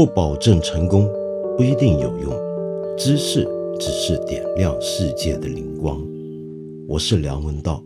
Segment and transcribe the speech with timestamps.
[0.00, 1.06] 不保证成功，
[1.58, 2.32] 不一定有用。
[2.96, 3.46] 知识
[3.78, 6.02] 只是点亮世界的灵光。
[6.88, 7.84] 我是梁文道。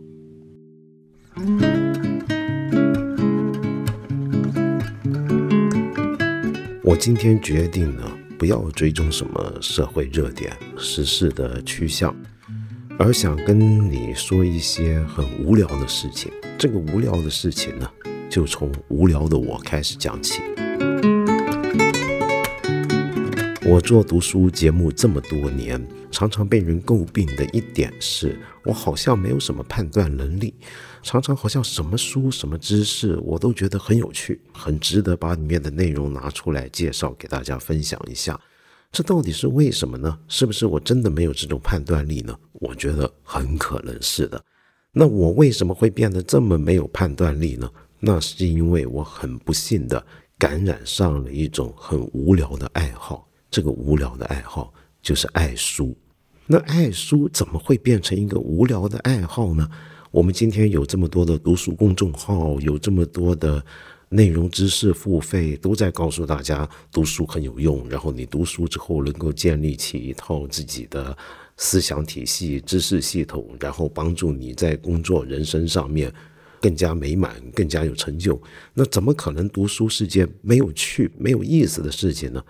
[6.85, 8.09] 我今天决定呢，
[8.39, 12.15] 不要追踪什么社会热点、时事的趋向，
[12.97, 13.59] 而想跟
[13.91, 16.31] 你说一些很无聊的事情。
[16.57, 17.85] 这个无聊的事情呢，
[18.29, 20.41] 就从无聊的我开始讲起。
[23.67, 30.53] 我做读书节目这么多年，常常被人诟病的一点是，我好像没有什么判断能力，
[31.01, 38.39] 常常好像什么书、什么知识，我都觉得很有趣，很值得把里面的内容拿出来介绍给大家分享一下。
[38.91, 40.15] 这到底是为什么呢？
[40.27, 42.37] 是不是我真的没有这种判断力呢？
[42.53, 44.39] 我觉得很可能是的。
[44.91, 47.67] 那我为什么会变得这么没有判断力呢？
[47.99, 50.05] 那是因为我很不幸的
[50.37, 53.27] 感染上了一种很无聊的爱好。
[53.55, 55.95] 这个无聊的爱好就是爱书，
[56.45, 59.65] 那爱书怎么会变成一个无聊的爱好呢？
[60.11, 63.65] 我们今天有这么多的读书公众号，有这么多的
[64.09, 71.17] 内容知识付费，都在告诉大家读书很有用，然后你读书之后能够建立起一套自己的
[71.55, 76.13] 思想体系、知识系统，然后帮助你在工作、人生上面
[76.59, 78.37] 更加美满、更加有成就。
[78.73, 82.43] 那怎么可能读书是件没有趣、没有意思的事情呢？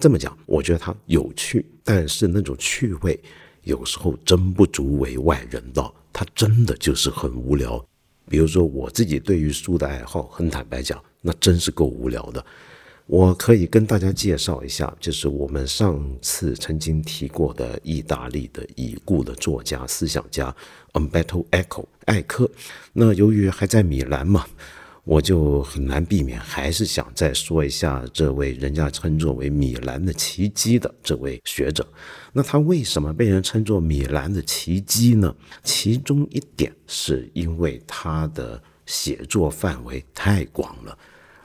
[0.00, 3.20] 这么讲，我觉得它有趣，但是那种趣味
[3.64, 7.84] 有时候真不足为外人道，它真的就是很无聊。
[8.26, 12.42] 比如说我自己对于书的爱好，很坦白讲，那真是够无聊的。
[13.06, 20.54] 我可以跟大家介绍一下，就是我们上次曾经提过的意大利的已故的作家、思想家
[20.94, 22.50] Umberto Eco 艾克。
[22.94, 24.46] 那由于还在米兰嘛。
[25.10, 31.84] 我就很难避免，还是想再说一下这位人家称作为米兰的奇迹的这位学者。
[32.32, 35.34] 那他为什么被人称作米兰的奇迹呢？
[35.64, 40.96] 其中一点是因为他的写作范围太广了，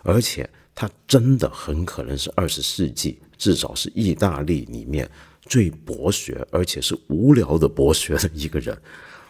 [0.03, 5.09] 而且他真的很可能是二十世纪，至少是意大利里面
[5.41, 8.77] 最博学而且是无聊的博学的一个人。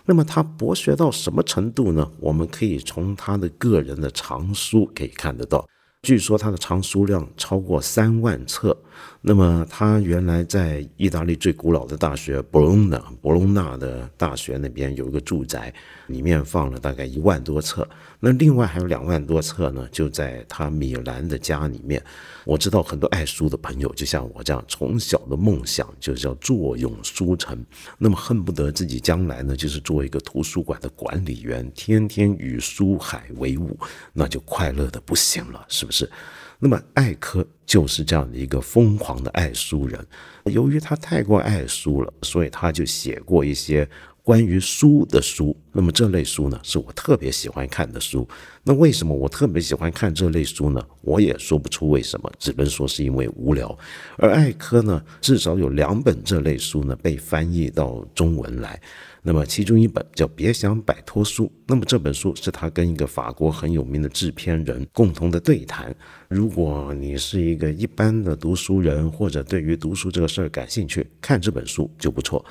[0.06, 2.10] 那么他博学到什么程度呢？
[2.20, 5.68] 我们可以从他的个人的藏书可以看得到。
[6.04, 8.78] 据说他的藏书量超过三万册。
[9.22, 15.74] 那么他原来在意大利最古老的大学博隆纳，博隆纳的大学那边有一个住宅，
[16.06, 17.88] 里面放了大概一万多册。
[18.26, 22.04] 那另外还有两万多册呢，就在他米兰的家里面。
[22.44, 27.64] 我知道很多爱书的朋友，就像我这样，从小的梦想就是要坐拥书城，
[28.00, 33.78] 那么恨不得自己将来呢，就是做一个图书馆的管理员，天天与书海为伍，
[34.12, 36.10] 那就快乐的不行了，是不是？
[36.58, 40.04] 那么艾科就是这样的一个疯狂的爱书人，
[40.46, 43.88] 由于他太过爱书了，所以他就写过一些。
[44.26, 48.28] 关于书的书，那么这类书呢，是我特别喜欢看的书。
[48.64, 50.84] 那为什么我特别喜欢看这类书呢？
[51.02, 53.78] 我也说不出为什么，只能说是因为无聊。
[54.18, 58.82] 而艾科呢，至少有两本这类书呢被翻译到中文来。
[59.22, 65.96] 那么其中一本叫《别想摆脱书》，那么这本书是他跟一个法国很有名的制片人共同的对谈。
[66.30, 72.44] 如果你是一个一般的读书人，或者对于读书这个事儿感兴趣，看这本书就不错。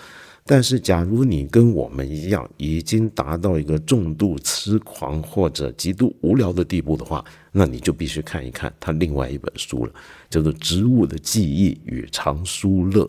[0.47, 9.93] 但是，假如你跟我们一样已经达到一个重度痴狂或者极度无聊的地步的话，那你就必须看一看他另外一本书了，
[10.29, 13.05] 叫做《植物的记忆与藏书乐》。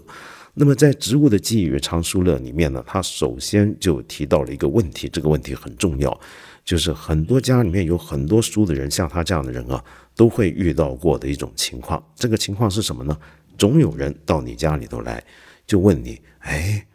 [0.54, 6.18] 那么，在《植物的记忆与藏书乐》里面呢，他首先就提到了一个问题，这个问题很重要，
[6.64, 9.84] 就是很多家里面有很多书的人，像他这样的人啊，
[10.16, 12.02] 都会遇到过的一种情况。
[12.16, 13.18] 这个情况是什么呢？
[13.58, 15.22] 总有人到你家里头来，
[15.68, 16.88] 就问你，哎。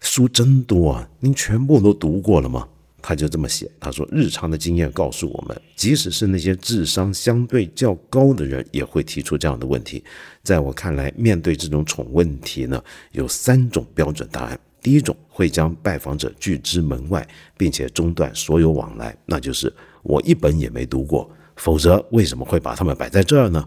[0.00, 1.08] 书真多啊！
[1.20, 2.66] 您全部都读过了吗？
[3.00, 10.02] 他就这么写，他说：“日常的经验告诉我们，即使是那些智商相对较高的人，也会提出这样的问题。
[10.42, 12.82] 在我看来，面对这种蠢问题呢，
[13.12, 14.58] 有三种标准答案。
[14.82, 17.26] 第一种会将拜访者拒之门外，
[17.56, 23.64] 并且中断所有往来，那就是我一本也没读过，否则为什么会把他们摆在这儿呢？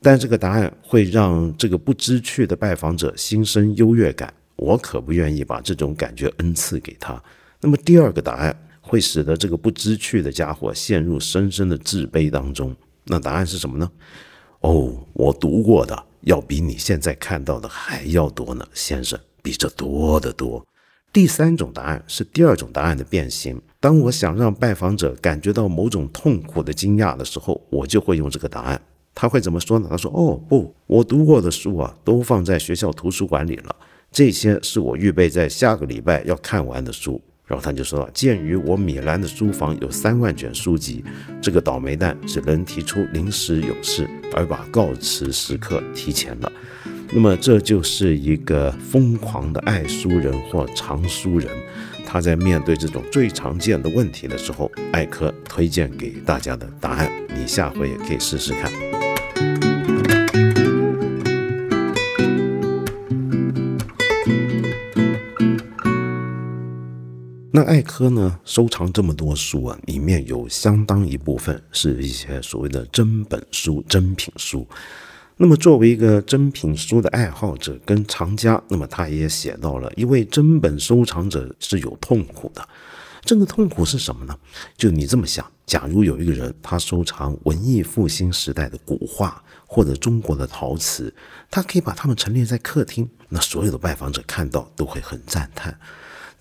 [0.00, 7.22] 但这个答案会让这个不知趣的拜访者心生优越感。”我可不愿意把这种感觉恩赐给他。
[7.60, 12.74] 那么第二个答案会使得这个不知趣的家伙陷入深深的自卑当中。
[13.04, 13.90] 那答案是什么呢？
[14.60, 20.64] 哦，我读过的要比你现在看到的还要多呢，先生，比这多得多。
[21.12, 23.60] 第三种答案是第二种答案的变形。
[23.78, 28.80] 当我想让拜访者感觉到某种痛苦的惊讶的时候，我就会用这个答案。
[29.14, 29.86] 他会怎么说呢？
[29.88, 33.76] 他说：“哦不，我读过的书啊，都放在学校图书馆里了。
[34.14, 41.04] 这些是我预备在下个礼拜要看完的书。”然后他就说：“鉴于我米兰的书房有三万卷书籍，
[41.42, 46.52] 这个倒霉蛋只能提出临时有事，而把告辞时刻提前了。
[47.12, 51.50] 那么这就是一个疯狂的爱书人或藏书人。”
[52.06, 58.70] 他在面对这种最常见的问题的时候，艾科推荐给大家的答案，你下回也可以试试看。
[67.56, 74.66] 那艾科呢，收藏这么多书啊，里面有相当一部分是一些所谓的真本书、真品书。
[75.36, 82.68] 那么，作为一个真品书的爱好者跟藏家，那么他也写到了一位真本收藏者是有痛苦的。
[83.22, 84.36] 这个痛苦是什么呢？
[84.76, 91.14] 就你这么想：假如有一个人他收藏文艺复兴时代的古画或者中国的陶瓷，
[91.48, 95.78] 他可以把它们陈列在客厅，那所有的拜访者看到都会很赞叹。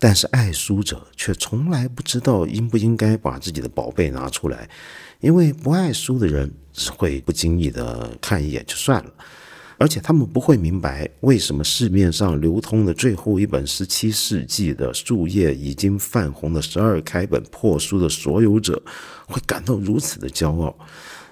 [0.03, 4.69] 但是爱书者却从来不知道应不应该把自己的宝贝拿出来。
[5.21, 9.09] 因为不爱书的人只会不经意的看一眼就算了，
[9.77, 18.83] 而且他们不会明白为什么市面上流通的最后一本十七世纪的树叶已经泛红的十二开本破书的所有者
[19.25, 20.77] 会感到如此的骄傲。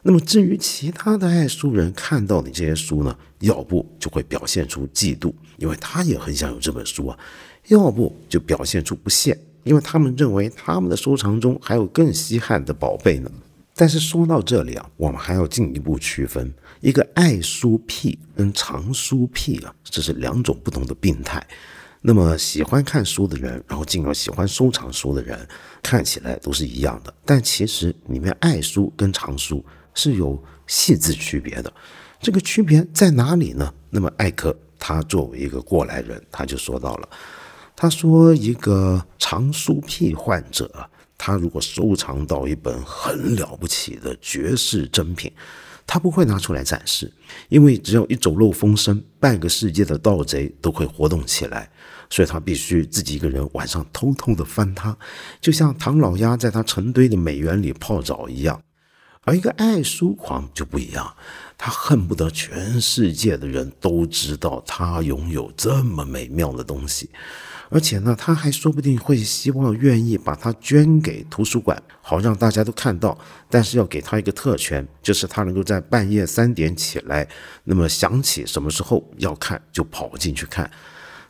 [0.03, 7.17] 那么至于其他的爱书人看到你这些书呢，要不就会表现出嫉妒，因为他也很想有这本书啊；
[7.67, 13.31] 要不就表现出不屑，因为他们认为他们的收藏中还有更稀罕的宝贝呢。
[13.75, 21.41] 但是说到这里啊，我们还要进一步区分一个爱书癖跟藏书癖啊，这是两种不同的病态。
[22.01, 25.47] 那么喜欢看书的人，然后进而喜欢收藏书的人，
[25.83, 29.63] 看起来都是一样的，但其实里面爱书跟藏书
[29.93, 31.71] 是有细致区别的。
[32.19, 33.71] 这个区别在哪里呢？
[33.89, 37.09] 那么艾克他作为一个过来人，他就说到了，
[37.81, 40.71] 他说一个藏书癖患者。
[41.17, 45.31] 他如果收藏到一本很了不起的绝世珍品，
[45.87, 47.11] 他不会拿出来展示，
[47.49, 51.67] 因为只要一走漏风声，半个世界的盗贼都会活动起来，
[52.07, 54.95] 所以他必须自己一个人晚上偷偷的翻它，
[55.39, 58.61] 就像唐老鸭在他成堆的美元里泡澡一样。
[59.23, 61.15] 而一个爱书狂就不一样，
[61.57, 67.09] 他恨不得全世界的人都知道他拥有这么美妙的东西。
[67.73, 73.17] 而且呢，他还说不定会希望愿意把它捐给图书馆，好让大家都看到。
[73.49, 77.25] 但是要给他一个特权，就是他能够在半夜三点起来，
[77.63, 80.69] 那么想起什么时候要看就跑进去看。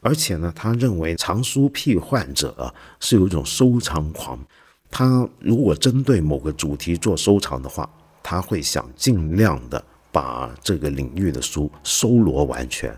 [0.01, 4.43] 而且呢，他认为藏书癖患者啊是有一种收藏狂，
[4.89, 7.87] 他如果针对某个主题做收藏的话，
[8.23, 12.91] 他会想尽量的把这个领域的书收罗完全。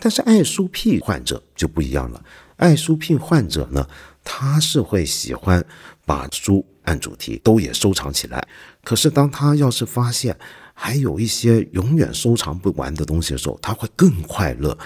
[0.00, 2.20] 但是爱书癖患者就不一样了。
[2.58, 3.88] 爱书癖患者呢，
[4.22, 5.64] 他是会喜欢
[6.04, 8.46] 把书按主题都也收藏起来。
[8.84, 10.36] 可是当他要是发现
[10.74, 14.76] 还有一些永远收藏不完的东西的时候，他会更快乐，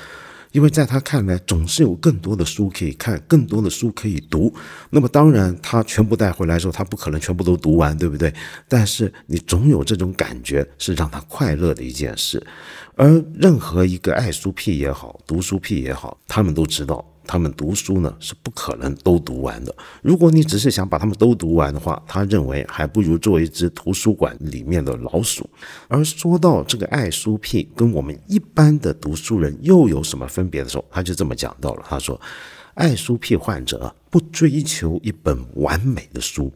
[0.52, 4.54] 因为在他看来总是有更多的书可以看，更多的书可以读。
[4.90, 8.32] 那么当然，他全部带回来之后，他不可能全部都读完，对不对？
[8.68, 12.44] 但是你总有这种感觉，是让他快乐的一件事。
[12.96, 17.02] 而任何一个爱书癖也好，读书癖也好，他们都知道。
[17.26, 19.74] 他们读书呢是不可能都读完的。
[20.02, 25.48] 如果你只是想把他们都读完的话，他认为还不如做一只图书馆里面的老鼠。
[25.88, 31.84] 而说到这个爱书癖跟我们一般的读书人又有什么分别的时候，他就这么讲到了。
[31.88, 32.20] 他说，
[32.74, 36.52] 爱书癖患者不追求一本完美的书，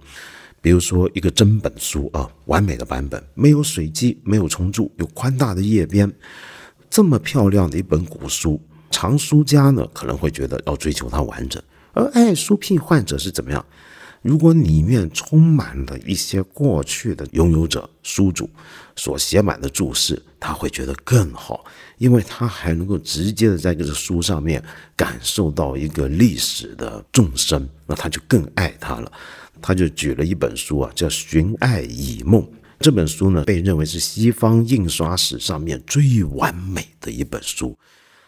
[0.60, 6.12] 比如说一个真本书啊，完美的版本，没有水迹，没有重铸，有宽大的页边，
[6.90, 8.60] 这么漂亮的一本古书。
[8.90, 11.62] 藏书家呢可能会觉得要追求它完整，
[11.92, 13.64] 而爱书癖患者是怎么样？
[14.22, 18.50] 如果里面充满了一些过去的拥有者、书主
[18.96, 21.64] 所写满的注释，他会觉得更好，
[21.98, 24.60] 因为他还能够直接的在这个书上面
[24.96, 29.12] 感受到一个历史的纵深，那他就更爱他了。
[29.62, 32.42] 他就举了一本书啊，叫《寻爱以梦》。
[32.80, 37.78] 这本书呢，被认为是西方印刷史上面最完美的一本书。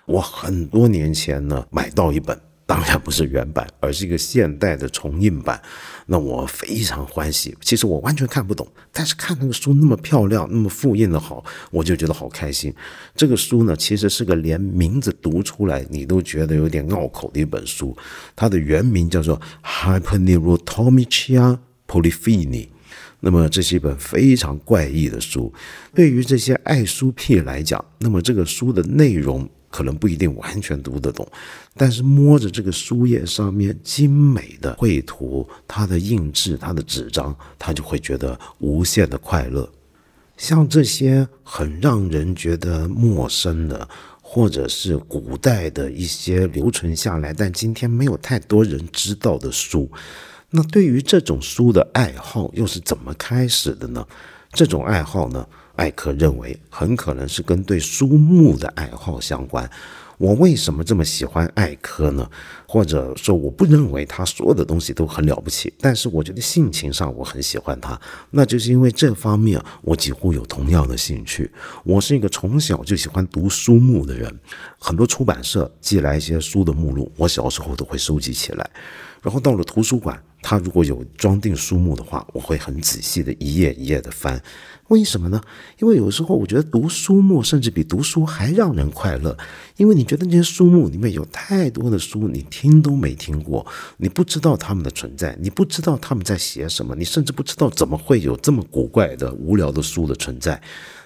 [0.08, 5.60] 我很多年前呢买到一本，当然不是原版，而是一个现代的重印版。
[6.06, 7.54] 那我非常欢喜。
[7.60, 12.74] 其实我完全看不懂，但是看那个书那么漂亮，那么复印的好，我就觉得好开心。
[13.14, 17.94] 这个书呢，其实是个连名字读出来你都觉得有点拗口的一本书。
[18.34, 19.38] 它的原名叫做
[20.00, 22.48] 《Hypernerotomicia Polyphony》。
[23.20, 25.52] 那么这是一本非常怪异的书。
[25.94, 31.26] 对于这些爱书癖来讲，那么这个书的内容可能不一定完全读得懂，
[31.76, 39.68] 但是摸着这个书页上面精美的绘图、它的印制、它的纸张，他就会觉得无限的快乐。
[40.36, 43.88] 像这些很让人觉得陌生的。
[44.30, 49.90] 或者是古代的一些留存下来，但今天没有太多人知道的书。
[50.50, 54.06] 那对于这种书的爱好又是怎么开始的呢？
[54.52, 55.48] 这种爱好呢，
[55.78, 59.68] 艾克认为很可能是跟对书目的爱好相关。
[60.18, 62.28] 我为什么这么喜欢艾科呢？
[62.66, 67.98] 或者说，我不认为他所有的东西都很了不起，但是我觉得性情上我很喜欢他，
[68.30, 71.48] 那就是因为这方面我几乎有同样的兴趣。
[71.84, 74.36] 我是一个从小就喜欢读书目的人，
[74.80, 78.68] 很多出版社寄来一些书的目录，我小时候都会收集起来，
[79.22, 80.20] 然后到了图书馆，
[80.50, 84.42] 他如果有装订书目的话，我会很仔细的一页一页的翻。
[84.86, 85.38] 为什么呢？
[85.78, 89.36] 因为有时候我觉得读书目甚至比读书还让人快乐，
[89.76, 93.66] 因为你觉得那些书目里面有太多的书，你听都没听过，
[93.98, 100.58] 你不知道他们的存在，你不知道他们在写什么，你甚至不知道怎么会有这么古怪的无聊的书的存在。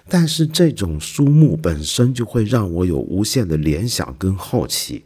[0.09, 5.03] 但是这种书目本身就会让我有无限的联想跟好奇。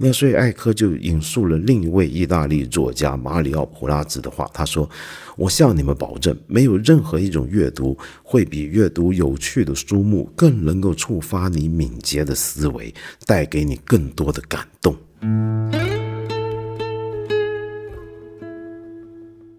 [0.00, 4.88] 那所以艾科就引述了另一位意大利作家马里奥普拉兹的话，他说
[5.36, 12.94] ：“我向你们保证，没有任何一种阅读会比阅读有趣的书目更能够触发你敏捷的思维，
[13.26, 14.96] 带给你更多的感动。”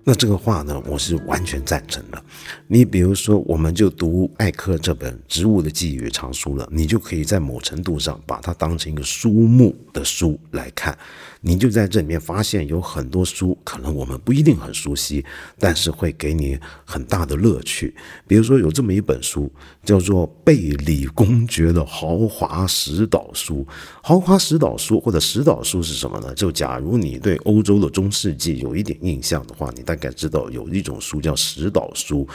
[0.05, 2.24] 那这个话呢，我是完全赞成的。
[2.72, 10.96] 你比如说，我们就读艾克这本《植物的记忆与藏书》了，你就可以在某程度上把它当成一个书目的书来看。
[11.42, 15.26] 你就在这里面发现有很多书，可能我们不一定很熟悉，
[15.58, 17.96] 但是会给你很大的乐趣。
[18.28, 19.52] 比如说有这么一本书，
[19.84, 23.66] 叫做《贝里公爵的豪华石岛书》。
[24.04, 26.36] 豪华石岛书或者石岛书是什么呢？
[26.36, 32.28] 就假如你对欧洲的中世纪有一点印象的话，你大概知道有一种书叫石岛书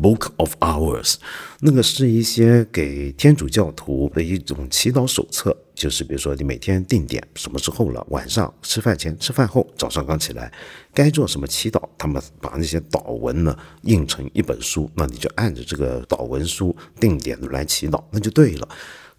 [0.00, 1.16] （Book of Hours），
[1.60, 5.56] 那个是一些给天主教徒的一种祈祷手册。
[5.74, 10.52] 就是比如说，你每天定点什么时候了，晚上吃饭前、吃饭后、早上刚起来，
[10.92, 18.68] 该做什么祈祷，他们把那些祷文呢印成一本书，那你就按着这个祷文书定点的来祈祷，那就对了。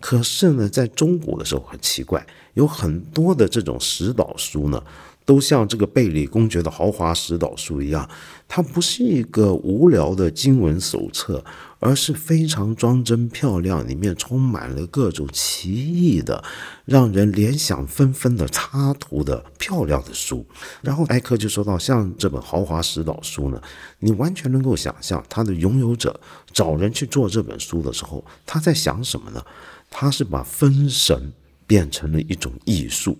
[0.01, 2.25] 可是呢，在中古的时候很奇怪，
[2.56, 4.84] 有很多的这种石祷书呢。
[5.30, 8.10] 都像这个贝里公爵的豪华石岛书一样，
[8.48, 11.46] 它不是一个无聊的经文手册，
[11.78, 16.44] 而是非常装帧漂亮，里面充满了各种奇异的、
[16.84, 20.44] 让人联想纷纷的插图的漂亮的书。
[20.82, 23.62] 然后艾克就说到，像这本豪华石岛书呢，
[24.00, 26.20] 你完全能够想象它的拥有者
[26.52, 29.46] 找人去做这本书的时候，他在想什么呢？
[29.92, 31.32] 他是把分神
[31.68, 33.16] 变成了一种艺术。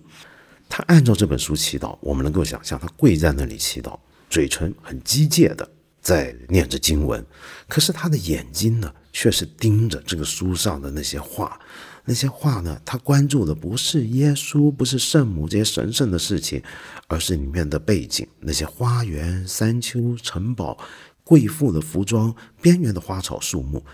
[0.70, 3.98] 他按照这本书祈祷，我们能够想象他跪在那里祈祷，
[4.30, 5.68] 嘴唇很机械的
[6.00, 7.22] 在念着经文，
[7.68, 11.60] 可是他的眼睛呢，却是盯着这个书上的那些画。
[12.04, 16.62] 那些画呢，他关注的不是耶稣，不是圣母这些神圣的事情，
[17.08, 20.78] 而是里面的背景，那些花园、山丘、城堡、
[21.24, 23.84] 贵妇的服装、边缘的花草树木。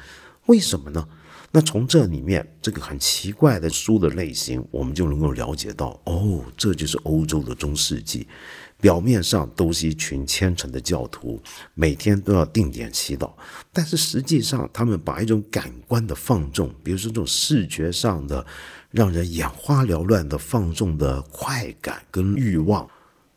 [0.44, 1.08] 为什么呢？
[1.56, 8.28] 那从这里面这个很奇怪的书的类型，我们就能够了解到，哦，这就是欧洲的中世纪。
[8.78, 11.40] 表面上都是一群虔诚的教徒，
[11.72, 13.32] 每天都要定点祈祷，
[13.72, 18.44] 但是实际上他们把一种感官的放纵，比如说这种视觉上的
[18.90, 22.86] 让人眼花缭乱的放纵的快感跟欲望，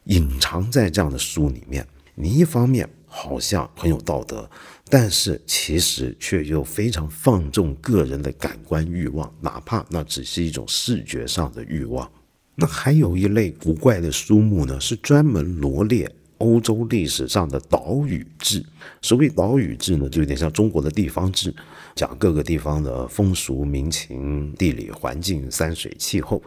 [0.07, 1.87] 隐藏在这样的书里面。
[2.15, 4.49] 你一方面好像很有道德。
[4.89, 12.11] 但是其实却又非常放纵个人的感官欲望，哪怕那只是一种视觉上的欲望。
[12.55, 18.65] 那还有一类古怪的书目呢，是专门罗列欧洲历史上的岛屿志。
[19.01, 21.53] 所谓岛屿志呢，就有点像中国的地方志，
[21.95, 26.41] 讲各个地方的风俗民情、地理环境、山水气候。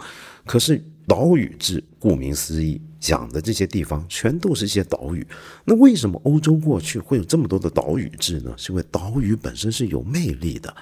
[0.44, 2.80] 可是岛屿志，顾名思义。
[3.02, 5.26] 讲的这些地方全都是一些岛屿，
[5.64, 8.54] 那为什么欧洲过去会有这么多的岛屿制呢？
[8.56, 10.72] 是因为岛屿本身是有魅力的，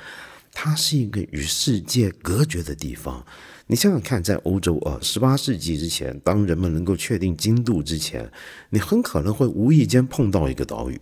[0.53, 3.25] 它是一个与世界隔绝的地方。
[3.67, 8.31] 你想想看，在欧洲啊，十八世纪之前，当人们能够确定经度之前，
[8.69, 11.01] 你很可能会无意间碰到一个岛屿，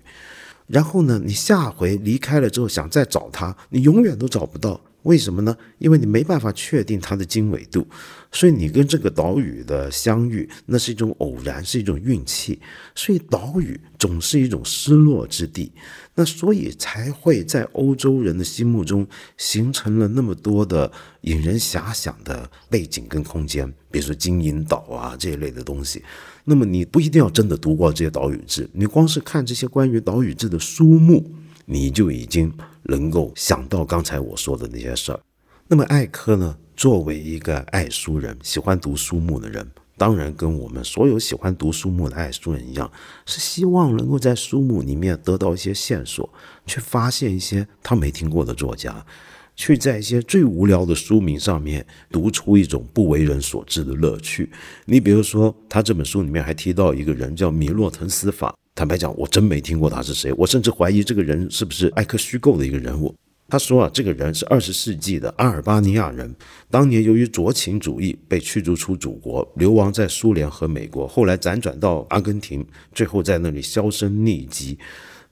[0.68, 4.80] 然后呢，你下回离开了之后想再找它，你永远都找不到。
[5.02, 5.56] 为什么呢？
[5.78, 7.86] 因为你没办法确定它的经纬度，
[8.32, 12.60] 所以你跟这个岛屿的相遇，那是一种偶然，是一种运气。
[12.94, 15.72] 所以岛屿总是一种失落之地，
[16.14, 20.90] 那所以才会在欧洲人的心目中形成了那么多的
[21.22, 26.02] 引人遐想的背景跟空间，比如说金银岛啊这一类的东西。
[26.44, 31.30] 那么你不一定要真的读过这些岛屿志，你光是看这些关于岛屿志的书目，
[31.70, 32.50] 你就已经
[32.84, 35.20] 能够想到刚才我说的那些事儿。
[35.66, 42.90] 那么艾科呢，作为一个爱书人，喜欢读书目的人，当然跟我们所有喜欢读书目的爱书人一样，
[43.26, 46.32] 是希望能够在书目里面得到一些线索，
[46.64, 49.04] 去发现一些他没听过的作家。
[49.54, 54.48] 去在一些最无聊的书名上面读出一种不为人所知的乐趣。
[54.84, 58.54] 你比如说，他这本书里面还提到一个人叫米洛滕斯法。
[58.78, 63.12] 坦白讲，我真没听过他是谁，我甚至怀疑这个人是不是艾克虚构的一个人物。
[63.48, 66.32] 他说啊，这个人是二十世纪的阿尔巴尼亚人，
[66.70, 74.78] 当年由于酌情主义被驱逐出祖国，流亡在苏联和美国，后来辗转到阿根廷，最后在那里销声匿迹。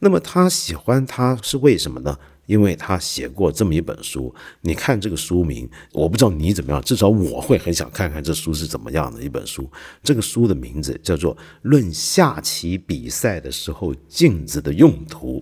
[0.00, 2.18] 那么他喜欢他是为什么呢？
[2.46, 9.70] 因为他写过这么一本书，你看这个书名，我不知道你怎么样，至少我会很想看看这书是怎么样的一本书。
[10.02, 15.40] 这个书的名字叫做《论下棋比赛的时候镜子的用途》，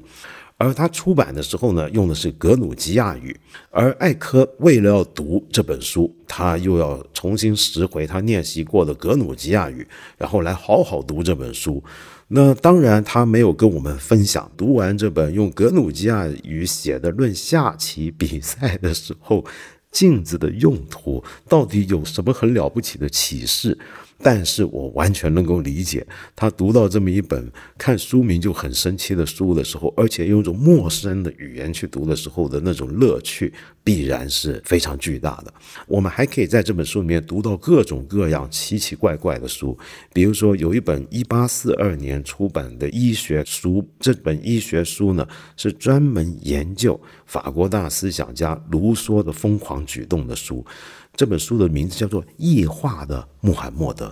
[0.56, 3.38] 而他出版的时候呢，用的是格鲁吉亚语。
[3.70, 11.82] 而艾科为了要读这本书，他又要重新拾回他练习过的格鲁吉亚语，然后来好好读这本书。
[12.36, 19.44] 那当然，他没有跟我们分享读完这本用格鲁吉亚语写的《论下棋比赛的时候
[19.92, 23.78] 镜子的用途》到底有什么很了不起的启示。
[24.24, 33.52] 但是我完全能够理解，他读到这么一本看书名就很神奇的书的时候，而且用一种陌生的语言去读的时候的那种乐趣，
[33.84, 35.52] 必然是非常巨大的。
[35.86, 39.76] 我们还可以在这本书里面读到各种各样奇奇怪怪的书，
[40.14, 50.64] 比如说有一本一八四二年出版的医学书，这本医学书呢是专门研究法国大思想家卢梭的疯狂举动的书。
[51.16, 54.06] 这本书的名字叫做《异化的穆罕默德》，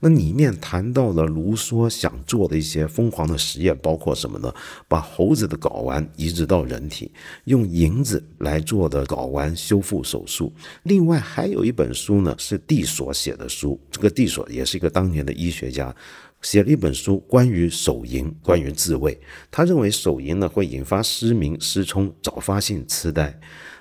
[0.00, 4.52] 那里面谈到了卢梭想做的一些疯狂的实验，包括什么呢？
[4.88, 7.12] 把猴子的睾丸移植到人体，
[7.44, 10.52] 用银子来做的睾丸修复手术。
[10.82, 15.94] 另外还有一本书呢，是蒂索写的书，这个蒂索也是一个当年的医学家，
[16.42, 19.18] 写了一本书关于手淫，关于自慰。
[19.50, 23.38] 他认为手淫呢会引发失明、失聪、早发性痴呆。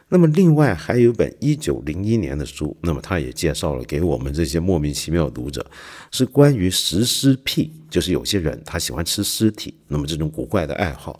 [0.09, 5.69] 那么，另外还有一本一九零一年的书，那么他也介绍了给我们这些莫名其妙的读者，
[6.11, 11.19] 是关于食尸癖，就是有些人他喜欢吃尸体，那么这种古怪的爱好。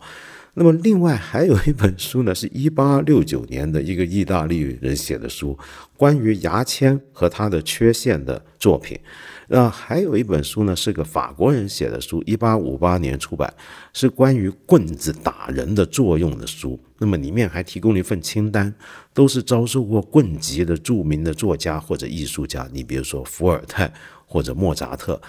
[0.58, 5.56] 那么，另外还有一本书呢，是一八六九年的一个意大利人写的书，
[5.96, 8.98] 关于牙签和它的缺陷的作品。
[9.46, 13.54] 那还有一本书呢，是个法国人写的书，一八五八年出版，
[13.92, 16.76] 是关于棍子打人的作用的书。
[16.98, 18.74] 那么里面还提供了一份清单，
[19.14, 22.68] 都是遭受过棍击的著名的作家或者艺术家。
[22.72, 23.92] 你比如说伏尔泰
[24.26, 25.20] 或者莫扎特。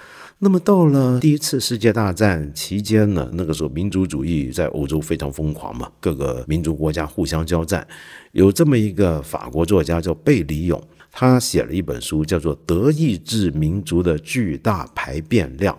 [0.42, 7.86] 那么到了第一次世界大战期间呢，那个时候民族主义在欧洲非常疯狂嘛，各个民族国家互相交战。
[8.32, 10.82] 有这么一个法国作家叫贝里勇。
[11.12, 15.76] 他写了一本书，叫做《德意志民族的巨大排便量》。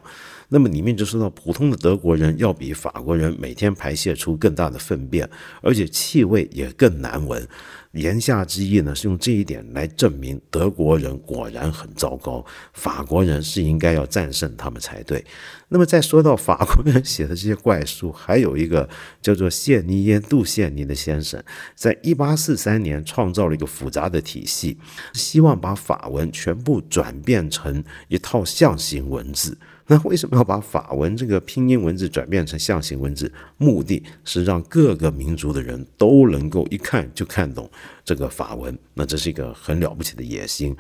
[0.53, 5.29] 那么里面就说到，普通的德国人要比法国人每天排泄出更大的粪便，
[5.63, 7.47] 而且气味也更难闻。
[7.93, 15.25] 言下之意呢，是用这一点来证明德国人果然很糟糕，法国人是应该要战胜他们才对。
[15.69, 18.89] 那么再说到法国人写的这些怪书，还有一个
[19.23, 21.43] 叫做谢尼耶·杜谢尼的先生，
[21.75, 24.77] 在一八四三年创造了一个复杂的体系，
[25.13, 29.57] 希望把法文全部转变成一套象形文字。
[29.91, 33.31] 那为什么要把法文这个拼音文字转变成象形文字？
[33.57, 37.69] 目的是让各个民族的人都能够一看就看懂
[38.05, 38.79] 这个法文。
[38.95, 40.77] 那这是一个很了不起的野心。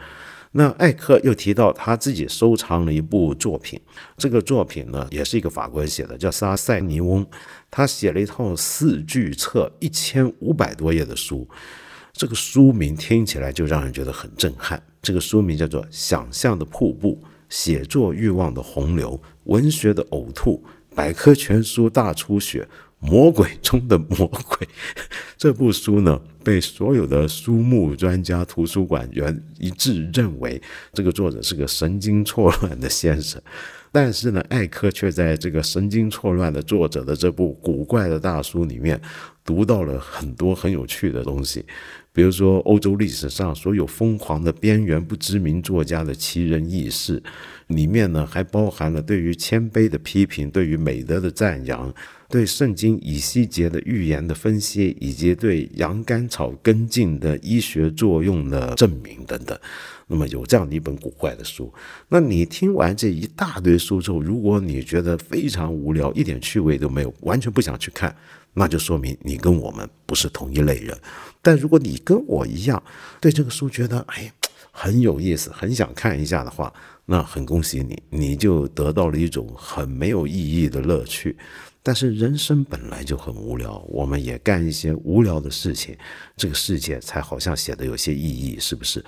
[0.52, 3.80] 那艾克又提到他自己收藏了一部作品，
[4.16, 7.26] 这个作品呢也是一个法国人写的，叫沙塞尼翁。
[7.68, 11.48] 他写了一套四巨册、一千五百多页的书，
[12.12, 14.80] 这个书名听起来就让人觉得很震撼。
[15.02, 17.20] 这个书名叫做《想象的瀑布》。
[17.50, 22.66] 写作欲望的洪流，文学的呕吐，百科全书大出血，
[23.00, 24.66] 魔鬼中的魔鬼。
[25.36, 33.42] 这部书呢，被所有的书目专家、图书馆员一致认为，这个作者是个神经错乱的先生。
[33.92, 39.00] 但是呢，艾克却在这个神经错乱的作者的这部古怪的大书里面，
[39.44, 41.66] 读到了很多很有趣的东西。
[42.12, 47.22] 比如说，欧洲历史上所有疯狂的边缘不知名作家的奇人异事，
[47.68, 51.92] 里面呢还包含了对于谦卑的批评、对于美德的赞扬、
[52.28, 59.56] 对圣经以西结的预言的分析，以及对洋甘草根茎的医学作用的证明等等。
[60.08, 61.72] 那么有这样的一本古怪的书，
[62.08, 68.12] 那你听完这一大堆书之后，如果你觉得非常无聊，一点趣味都没有，完全不想去看，
[68.54, 70.96] 那就说明你跟我们不是同一类人。
[71.42, 72.82] 但如果你跟我一样，
[73.20, 74.32] 对这个书觉得哎
[74.70, 76.72] 很有意思，很想看一下的话，
[77.06, 81.36] 那很恭喜你，你就得到了一种很没有意义的乐趣。
[81.82, 85.96] 但是人生本来就很无聊，我们也干一些无聊的事情，
[86.36, 89.02] 这个世界才好像显得有些意义，是不是？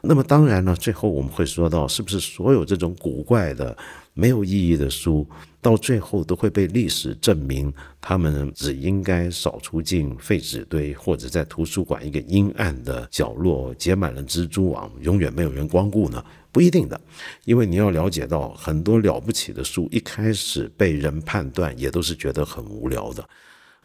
[0.00, 3.76] 那么当然呢，最后我们会说到，是不是所有这种古怪的、
[4.14, 5.26] 没有意义的书，
[5.64, 16.22] 到最后都会被历史证明，他们只应该扫出进废纸堆，或者在图书馆一个阴暗的角落结满了蜘蛛网，永远没有人光顾呢？
[16.52, 17.00] 不一定的，
[17.46, 23.26] 因为你要了解到，很多了不起的书一开始被人判断也都是觉得很无聊的。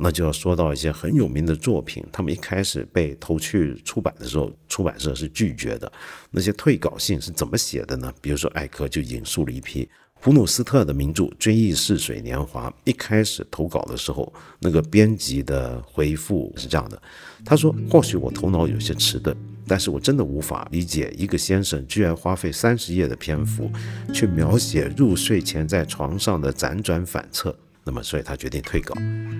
[0.01, 5.89] 那就要说到一些很有名的作品，他们一开始被投去出版的时候，出版社是拒绝的。
[6.29, 8.13] 那些退稿信是怎么写的呢？
[8.21, 9.89] 比如说，艾克就引述了一批
[10.21, 17.01] 普鲁斯特的名著《追忆似水年华》，一开始投稿的时候，那个编辑的回复是这样的：
[17.45, 19.34] 他说，或许我头脑有些迟钝，
[19.65, 23.71] 但是我真的无法理解一个先生居然花费三十页的篇幅，
[24.13, 27.55] 去描写入睡前在床上的辗转反侧。
[27.89, 28.93] 那么，所以他决定退稿。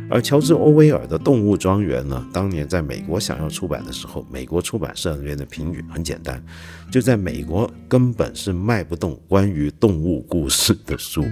[0.10, 6.44] 而乔治·欧威尔的《动物庄园》呢，当年在美国想要出版的时候，美国出版社那边的评语很简单，
[6.92, 11.24] 就在美国根本是卖不动关于动物故事的书。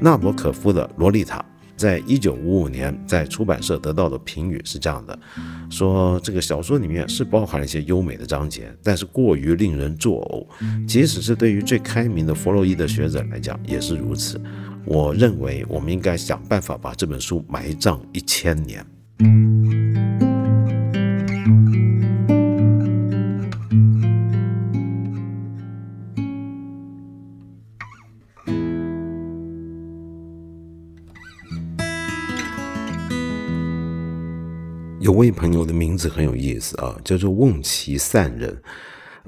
[0.00, 1.40] 纳博可夫的《洛丽塔》
[1.76, 5.18] 在一九五五年在出版社得到的评语是这样的：
[5.68, 10.22] 说这个小说里面是包含了一些优美的章节，但是过于令人作
[10.60, 14.40] 呕，即使是对于最开明的弗洛伊德学者来讲也是如此。
[14.84, 18.84] 我认为我们应该想办法把这本书埋葬一千年。
[35.00, 38.62] 有位朋友的名字很有意思啊，叫做瓮其散人。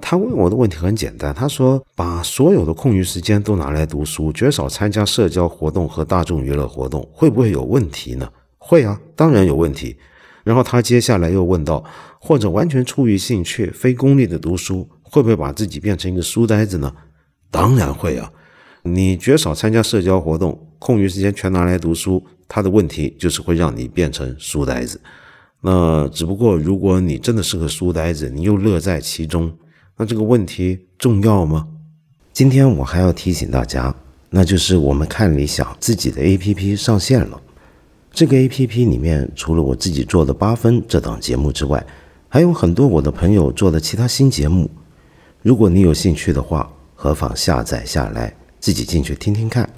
[0.01, 8.29] 他问我的问题很简单，他说：“把所有的空余时间都拿来读书，绝少参加社交活动和大众娱乐活动，会不会有问题呢
[8.59, 9.97] ？”“会啊，当然有问题。”
[10.43, 11.83] 然后他接下来又问道
[12.19, 16.93] ：“或者完全出于兴趣、非功利的读书，会不会把自己变成一个书呆子呢
[17.51, 18.31] ？”“当然会啊！
[18.83, 25.01] 你绝少参加社交活动，空余时间全拿来读书，他的问题就是会让你变成书呆子。
[25.61, 29.51] 那只不过如果你真的是个书呆子，你又乐在其中。”
[29.97, 31.69] 那这个问题重要吗？
[32.33, 33.95] 今天我还要提醒大家，
[34.31, 37.41] 那就是我们看理想自己的 APP 上线了。
[38.11, 41.85] 这个 APP 里面，除了我自己做的八分这档节目之外，
[42.29, 44.69] 还有很多我的朋友做的其他新节目。
[45.43, 49.69] 如果你有兴趣的话，何妨下载下来，自己进去听听看。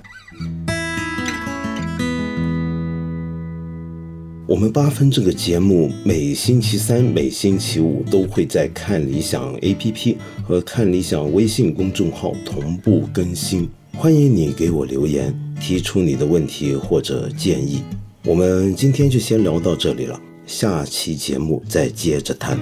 [4.48, 10.14] 我们八分这个节目每星期三、每星期五都会在看理想 APP
[10.46, 13.68] 和看理想微信公众号同步更新。
[13.92, 17.82] 欢迎你给我留言，提出你的问题或者建议。
[18.24, 22.56] 我们今天就先聊到这里了，下期节目再接着谈。